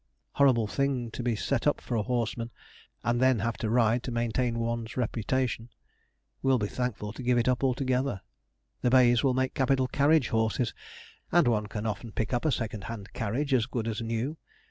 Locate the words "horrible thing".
0.31-1.11